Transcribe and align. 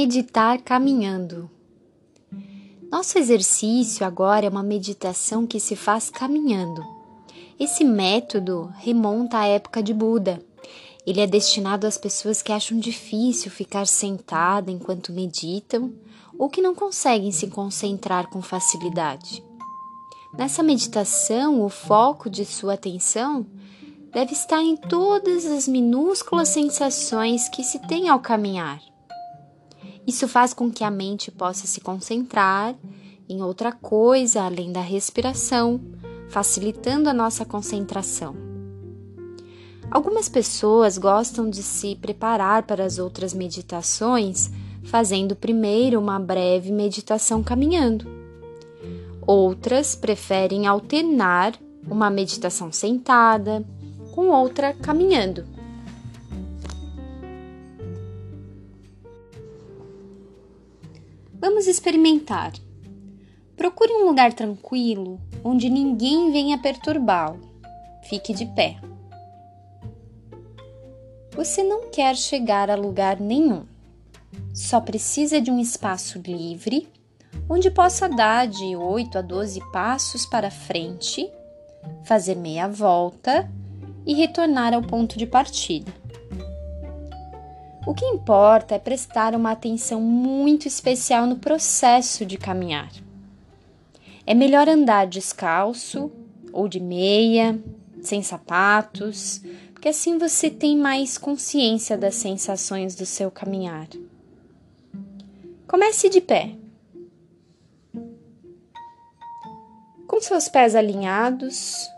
Meditar 0.00 0.62
caminhando. 0.62 1.50
Nosso 2.88 3.18
exercício 3.18 4.06
agora 4.06 4.46
é 4.46 4.48
uma 4.48 4.62
meditação 4.62 5.44
que 5.44 5.58
se 5.58 5.74
faz 5.74 6.08
caminhando. 6.08 6.86
Esse 7.58 7.82
método 7.82 8.72
remonta 8.76 9.38
à 9.38 9.46
época 9.48 9.82
de 9.82 9.92
Buda. 9.92 10.40
Ele 11.04 11.20
é 11.20 11.26
destinado 11.26 11.84
às 11.84 11.98
pessoas 11.98 12.42
que 12.42 12.52
acham 12.52 12.78
difícil 12.78 13.50
ficar 13.50 13.88
sentada 13.88 14.70
enquanto 14.70 15.12
meditam 15.12 15.92
ou 16.38 16.48
que 16.48 16.62
não 16.62 16.76
conseguem 16.76 17.32
se 17.32 17.48
concentrar 17.48 18.30
com 18.30 18.40
facilidade. 18.40 19.44
Nessa 20.32 20.62
meditação, 20.62 21.60
o 21.60 21.68
foco 21.68 22.30
de 22.30 22.44
sua 22.44 22.74
atenção 22.74 23.44
deve 24.12 24.32
estar 24.32 24.62
em 24.62 24.76
todas 24.76 25.44
as 25.44 25.66
minúsculas 25.66 26.50
sensações 26.50 27.48
que 27.48 27.64
se 27.64 27.80
tem 27.80 28.08
ao 28.08 28.20
caminhar 28.20 28.80
isso 30.08 30.26
faz 30.26 30.54
com 30.54 30.70
que 30.70 30.82
a 30.82 30.90
mente 30.90 31.30
possa 31.30 31.66
se 31.66 31.82
concentrar 31.82 32.74
em 33.28 33.42
outra 33.42 33.70
coisa 33.70 34.42
além 34.42 34.72
da 34.72 34.80
respiração, 34.80 35.78
facilitando 36.30 37.10
a 37.10 37.12
nossa 37.12 37.44
concentração. 37.44 38.34
Algumas 39.90 40.26
pessoas 40.26 40.96
gostam 40.96 41.50
de 41.50 41.62
se 41.62 41.94
preparar 41.94 42.62
para 42.62 42.86
as 42.86 42.98
outras 42.98 43.34
meditações 43.34 44.50
fazendo 44.84 45.36
primeiro 45.36 46.00
uma 46.00 46.18
breve 46.18 46.72
meditação 46.72 47.42
caminhando. 47.42 48.06
Outras 49.26 49.94
preferem 49.94 50.66
alternar 50.66 51.52
uma 51.86 52.08
meditação 52.08 52.72
sentada 52.72 53.62
com 54.14 54.28
outra 54.30 54.72
caminhando. 54.72 55.57
Vamos 61.40 61.66
experimentar. 61.66 62.52
Procure 63.56 63.92
um 63.92 64.06
lugar 64.06 64.32
tranquilo 64.32 65.20
onde 65.44 65.70
ninguém 65.70 66.32
venha 66.32 66.58
perturbá-lo. 66.58 67.40
Fique 68.08 68.32
de 68.32 68.46
pé. 68.46 68.76
Você 71.34 71.62
não 71.62 71.90
quer 71.90 72.16
chegar 72.16 72.68
a 72.70 72.74
lugar 72.74 73.20
nenhum. 73.20 73.64
Só 74.52 74.80
precisa 74.80 75.40
de 75.40 75.50
um 75.50 75.60
espaço 75.60 76.20
livre 76.26 76.88
onde 77.48 77.70
possa 77.70 78.08
dar 78.08 78.46
de 78.46 78.74
8 78.74 79.18
a 79.18 79.22
12 79.22 79.60
passos 79.72 80.26
para 80.26 80.50
frente, 80.50 81.30
fazer 82.04 82.34
meia 82.34 82.68
volta 82.68 83.50
e 84.04 84.14
retornar 84.14 84.74
ao 84.74 84.82
ponto 84.82 85.16
de 85.16 85.26
partida. 85.26 85.92
O 87.88 87.94
que 87.94 88.04
importa 88.04 88.74
é 88.74 88.78
prestar 88.78 89.34
uma 89.34 89.52
atenção 89.52 89.98
muito 89.98 90.68
especial 90.68 91.26
no 91.26 91.36
processo 91.36 92.26
de 92.26 92.36
caminhar. 92.36 92.92
É 94.26 94.34
melhor 94.34 94.68
andar 94.68 95.06
descalço 95.06 96.12
ou 96.52 96.68
de 96.68 96.80
meia, 96.80 97.58
sem 98.02 98.22
sapatos, 98.22 99.40
porque 99.72 99.88
assim 99.88 100.18
você 100.18 100.50
tem 100.50 100.76
mais 100.76 101.16
consciência 101.16 101.96
das 101.96 102.16
sensações 102.16 102.94
do 102.94 103.06
seu 103.06 103.30
caminhar. 103.30 103.88
Comece 105.66 106.10
de 106.10 106.20
pé. 106.20 106.56
Com 110.06 110.20
seus 110.20 110.46
pés 110.46 110.74
alinhados, 110.74 111.88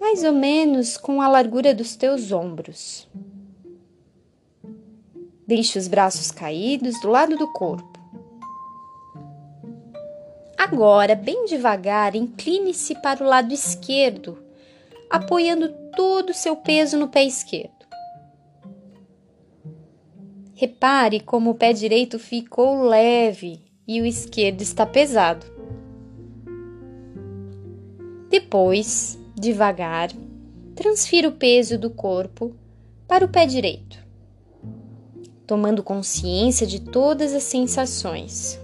mais 0.00 0.24
ou 0.24 0.32
menos 0.32 0.96
com 0.96 1.20
a 1.20 1.28
largura 1.28 1.74
dos 1.74 1.94
teus 1.94 2.32
ombros. 2.32 3.06
Deixe 5.48 5.78
os 5.78 5.88
braços 5.88 6.30
caídos 6.30 7.00
do 7.00 7.08
lado 7.08 7.34
do 7.34 7.50
corpo. 7.50 7.98
Agora, 10.58 11.14
bem 11.14 11.46
devagar, 11.46 12.14
incline-se 12.14 12.94
para 12.96 13.24
o 13.24 13.26
lado 13.26 13.54
esquerdo, 13.54 14.44
apoiando 15.08 15.70
todo 15.96 16.30
o 16.30 16.34
seu 16.34 16.54
peso 16.54 16.98
no 16.98 17.08
pé 17.08 17.24
esquerdo. 17.24 17.72
Repare 20.54 21.20
como 21.20 21.52
o 21.52 21.54
pé 21.54 21.72
direito 21.72 22.18
ficou 22.18 22.82
leve 22.82 23.62
e 23.86 24.02
o 24.02 24.04
esquerdo 24.04 24.60
está 24.60 24.84
pesado. 24.84 25.46
Depois, 28.28 29.18
devagar, 29.34 30.10
transfira 30.74 31.26
o 31.26 31.32
peso 31.32 31.78
do 31.78 31.88
corpo 31.88 32.54
para 33.06 33.24
o 33.24 33.28
pé 33.30 33.46
direito 33.46 34.07
tomando 35.48 35.82
consciência 35.82 36.66
de 36.66 36.78
todas 36.78 37.32
as 37.32 37.42
sensações. 37.42 38.60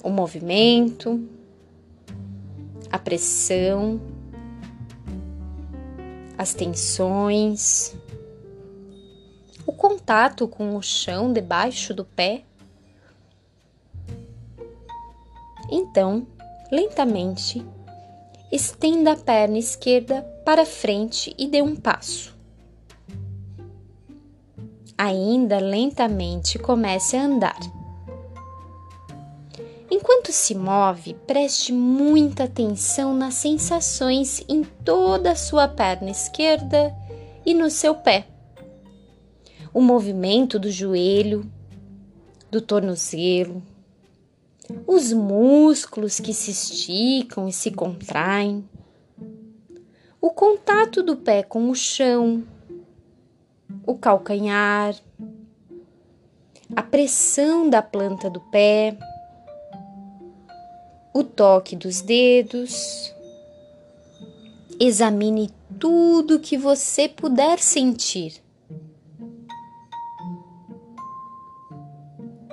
O 0.00 0.08
movimento, 0.08 1.28
a 2.88 2.96
pressão, 2.96 4.00
as 6.38 6.54
tensões, 6.54 7.92
o 9.66 9.72
contato 9.72 10.46
com 10.46 10.76
o 10.76 10.82
chão 10.82 11.32
debaixo 11.32 11.92
do 11.92 12.04
pé. 12.04 12.44
Então, 15.68 16.24
lentamente, 16.70 17.66
estenda 18.52 19.14
a 19.14 19.16
perna 19.16 19.58
esquerda 19.58 20.22
para 20.44 20.64
frente 20.64 21.34
e 21.36 21.48
dê 21.48 21.60
um 21.60 21.74
passo 21.74 22.31
ainda 24.96 25.58
lentamente 25.58 26.58
comece 26.58 27.16
a 27.16 27.24
andar. 27.24 27.58
Enquanto 29.90 30.32
se 30.32 30.54
move, 30.54 31.14
preste 31.26 31.72
muita 31.72 32.44
atenção 32.44 33.14
nas 33.14 33.34
sensações 33.34 34.42
em 34.48 34.64
toda 34.64 35.32
a 35.32 35.36
sua 35.36 35.68
perna 35.68 36.10
esquerda 36.10 36.94
e 37.44 37.52
no 37.52 37.68
seu 37.68 37.94
pé. 37.94 38.26
O 39.74 39.82
movimento 39.82 40.58
do 40.58 40.70
joelho, 40.70 41.50
do 42.50 42.60
tornozelo, 42.60 43.62
os 44.86 45.12
músculos 45.12 46.18
que 46.20 46.32
se 46.32 46.50
esticam 46.50 47.46
e 47.46 47.52
se 47.52 47.70
contraem, 47.70 48.64
o 50.20 50.30
contato 50.30 51.02
do 51.02 51.16
pé 51.16 51.42
com 51.42 51.68
o 51.68 51.74
chão, 51.74 52.44
o 53.86 53.96
calcanhar, 53.96 54.94
a 56.74 56.82
pressão 56.82 57.68
da 57.68 57.82
planta 57.82 58.30
do 58.30 58.40
pé, 58.40 58.96
o 61.12 61.22
toque 61.22 61.76
dos 61.76 62.00
dedos. 62.00 63.12
Examine 64.80 65.50
tudo 65.78 66.40
que 66.40 66.56
você 66.56 67.08
puder 67.08 67.58
sentir. 67.58 68.42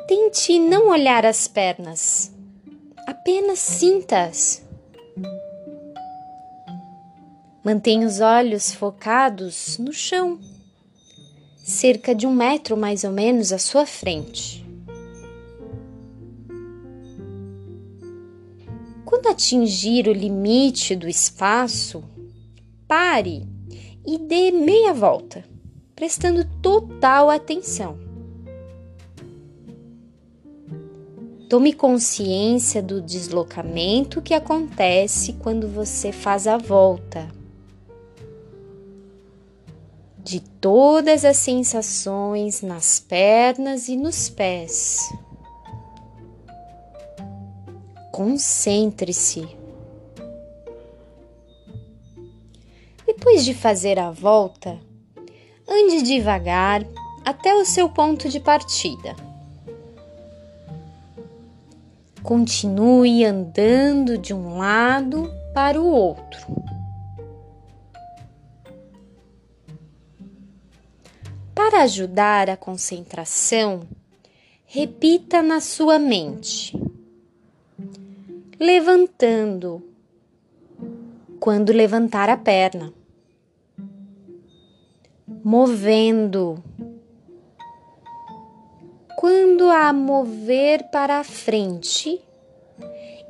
Tente 0.07 0.59
não 0.59 0.89
olhar 0.89 1.25
as 1.25 1.47
pernas, 1.47 2.33
apenas 3.07 3.59
sinta-as. 3.59 4.67
Mantenha 7.63 8.07
os 8.07 8.19
olhos 8.19 8.73
focados 8.73 9.77
no 9.77 9.93
chão 9.93 10.39
cerca 11.69 12.15
de 12.15 12.25
um 12.25 12.33
metro 12.33 12.75
mais 12.75 13.03
ou 13.03 13.11
menos 13.11 13.53
à 13.53 13.59
sua 13.59 13.85
frente. 13.85 14.65
Quando 19.05 19.27
atingir 19.27 20.07
o 20.07 20.11
limite 20.11 20.95
do 20.95 21.07
espaço, 21.07 22.03
pare 22.87 23.47
e 24.05 24.17
dê 24.17 24.51
meia 24.51 24.93
volta, 24.93 25.45
prestando 25.95 26.43
total 26.61 27.29
atenção. 27.29 27.97
Tome 31.47 31.73
consciência 31.73 32.81
do 32.81 33.01
deslocamento 33.01 34.21
que 34.21 34.33
acontece 34.33 35.33
quando 35.33 35.67
você 35.67 36.11
faz 36.11 36.45
a 36.47 36.57
volta 36.57 37.38
de 40.23 40.39
todas 40.39 41.23
as 41.23 41.37
sensações 41.37 42.61
nas 42.61 42.99
pernas 42.99 43.87
e 43.87 43.95
nos 43.95 44.29
pés. 44.29 44.97
Concentre-se. 48.11 49.47
Depois 53.07 53.43
de 53.43 53.53
fazer 53.53 53.97
a 53.97 54.11
volta, 54.11 54.77
ande 55.67 56.01
devagar 56.01 56.85
até 57.25 57.53
o 57.55 57.65
seu 57.65 57.89
ponto 57.89 58.29
de 58.29 58.39
partida. 58.39 59.15
Continue 62.23 63.25
andando 63.25 64.17
de 64.17 64.33
um 64.33 64.57
lado 64.57 65.31
para 65.53 65.79
o 65.79 65.85
outro. 65.85 66.58
Para 71.69 71.83
ajudar 71.83 72.49
a 72.49 72.57
concentração, 72.57 73.81
repita 74.65 75.39
na 75.39 75.61
sua 75.61 75.99
mente, 75.99 76.75
levantando, 78.59 79.79
quando 81.39 81.71
levantar 81.71 82.27
a 82.27 82.35
perna, 82.35 82.91
movendo, 85.43 86.63
quando 89.15 89.65
a 89.65 89.93
mover 89.93 90.89
para 90.89 91.19
a 91.19 91.23
frente 91.23 92.19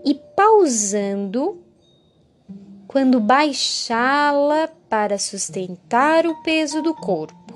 e 0.05 0.15
pausando 0.15 1.61
quando 2.87 3.19
baixá-la 3.19 4.69
para 4.89 5.19
sustentar 5.19 6.25
o 6.25 6.41
peso 6.41 6.81
do 6.81 6.95
corpo. 6.95 7.48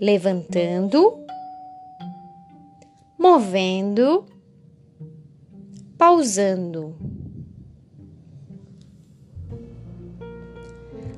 Levantando, 0.00 1.24
movendo, 3.18 4.24
pausando. 5.98 6.96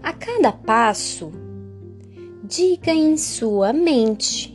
A 0.03 0.13
cada 0.13 0.53
passo, 0.53 1.33
diga 2.45 2.93
em 2.93 3.17
sua 3.17 3.73
mente 3.73 4.53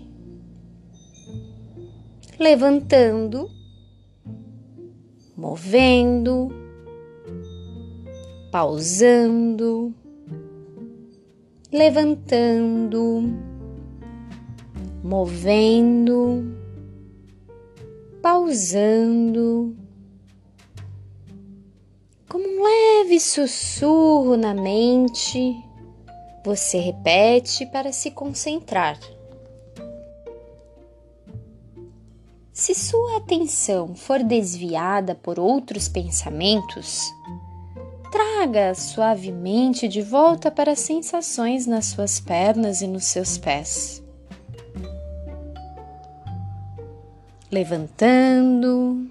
levantando, 2.40 3.50
movendo, 5.36 6.52
pausando, 8.52 9.94
levantando, 11.72 13.24
movendo, 15.04 16.44
pausando, 18.22 19.76
como 22.30 22.46
um 22.46 22.64
leve 22.64 23.20
sussurro 23.20 24.36
na 24.36 24.54
mente, 24.54 25.56
você 26.44 26.78
repete 26.78 27.66
para 27.66 27.92
se 27.92 28.12
concentrar. 28.12 29.00
Se 32.52 32.74
sua 32.74 33.18
atenção 33.18 33.96
for 33.96 34.24
desviada 34.24 35.14
por 35.14 35.40
outros 35.40 35.88
pensamentos, 35.88 37.04
traga 38.12 38.74
suavemente 38.74 39.88
de 39.88 40.02
volta 40.02 40.50
para 40.50 40.72
as 40.72 40.80
sensações 40.80 41.68
nas 41.68 41.86
suas 41.86 42.20
pernas 42.20 42.82
e 42.82 42.88
nos 42.88 43.06
seus 43.06 43.38
pés. 43.38 44.04
Levantando, 47.50 49.10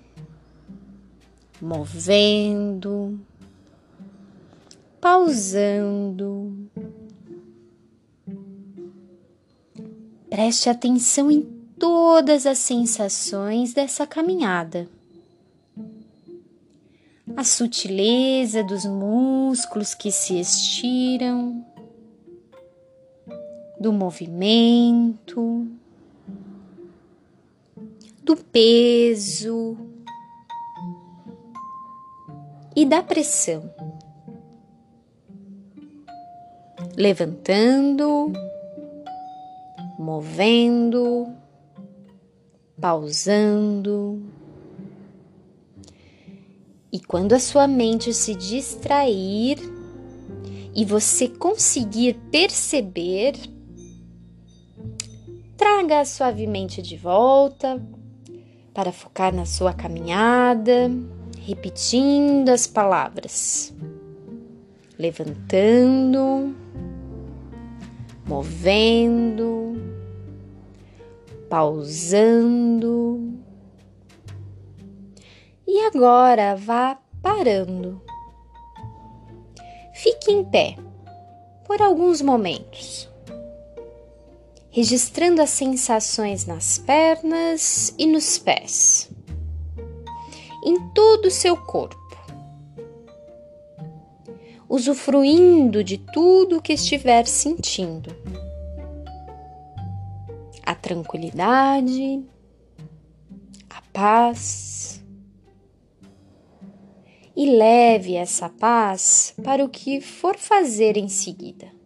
movendo, 1.61 3.19
pausando. 5.01 6.69
Preste 10.29 10.69
atenção 10.69 11.31
em 11.31 11.41
todas 11.79 12.45
as 12.45 12.59
sensações 12.59 13.73
dessa 13.73 14.07
caminhada. 14.07 14.87
A 17.35 17.43
sutileza 17.43 18.63
dos 18.63 18.85
músculos 18.85 19.95
que 19.95 20.13
se 20.13 20.39
estiram, 20.39 21.65
do 23.81 23.93
movimento, 23.93 25.67
do 28.27 28.37
peso 28.37 29.77
e 32.75 32.85
da 32.85 33.01
pressão. 33.01 33.73
Levantando, 36.97 38.33
movendo, 39.97 41.33
pausando. 42.81 44.21
E 46.93 46.99
quando 46.99 47.33
a 47.33 47.39
sua 47.39 47.69
mente 47.69 48.13
se 48.13 48.35
distrair 48.35 49.59
e 50.75 50.85
você 50.85 51.29
conseguir 51.29 52.15
perceber, 52.33 53.37
traga 55.57 56.05
suavemente 56.05 56.83
de 56.83 56.97
volta 56.97 57.81
para 58.77 58.93
focar 58.93 59.35
na 59.35 59.47
sua 59.47 59.73
caminhada, 59.73 60.91
repetindo 61.47 62.51
as 62.51 62.67
palavras, 62.67 63.75
levantando, 64.99 66.55
movendo, 68.29 69.73
pausando. 71.49 73.33
E 75.67 75.81
agora 75.87 76.55
vá 76.55 76.99
parando. 77.23 78.03
Fique 79.95 80.31
em 80.31 80.45
pé 80.45 80.77
por 81.65 81.81
alguns 81.81 82.21
momentos, 82.21 83.09
registrando 84.77 85.41
as 85.41 85.49
sensações 85.49 86.45
nas 86.45 86.77
pernas 86.77 87.95
e 87.97 88.07
nos 88.07 88.37
pés, 88.37 89.11
em 90.63 90.91
todo 90.91 91.29
o 91.29 91.31
seu 91.31 91.57
corpo, 91.57 91.97
usufruindo 94.69 95.83
de 95.83 95.97
tudo 95.97 96.59
o 96.59 96.61
que 96.61 96.75
estiver 96.75 97.27
sentindo 97.27 98.15
a 100.63 100.75
tranquilidade, 100.75 102.23
a 103.71 103.81
paz. 103.95 105.03
E 107.35 107.51
leve 107.51 108.15
essa 108.15 108.51
paz 108.51 109.33
para 109.43 109.65
o 109.65 109.71
que 109.71 110.03
for 110.03 110.37
fazer 110.37 110.99
em 110.99 111.09
seguida. 111.09 111.77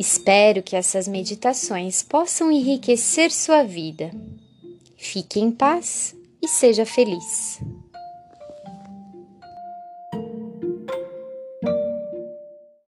Espero 0.00 0.62
que 0.62 0.76
essas 0.76 1.06
meditações 1.06 2.02
possam 2.02 2.50
enriquecer 2.50 3.30
sua 3.30 3.62
vida. 3.62 4.10
Fique 4.96 5.38
em 5.38 5.50
paz 5.50 6.16
e 6.40 6.48
seja 6.48 6.86
feliz. 6.86 7.60